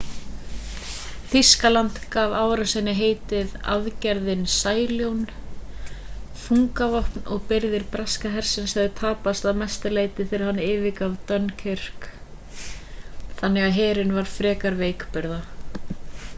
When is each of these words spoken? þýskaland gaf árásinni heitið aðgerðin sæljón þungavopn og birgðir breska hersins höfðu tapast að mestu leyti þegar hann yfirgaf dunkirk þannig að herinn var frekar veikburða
þýskaland 1.31 1.97
gaf 2.13 2.31
árásinni 2.51 2.93
heitið 2.99 3.51
aðgerðin 3.73 4.41
sæljón 4.53 5.19
þungavopn 6.45 7.27
og 7.35 7.43
birgðir 7.51 7.85
breska 7.97 8.31
hersins 8.37 8.73
höfðu 8.79 8.95
tapast 9.01 9.45
að 9.53 9.61
mestu 9.61 9.93
leyti 9.93 10.27
þegar 10.33 10.45
hann 10.47 10.63
yfirgaf 10.69 11.15
dunkirk 11.33 12.09
þannig 13.43 13.69
að 13.69 13.79
herinn 13.83 14.17
var 14.19 14.35
frekar 14.39 14.81
veikburða 14.85 15.39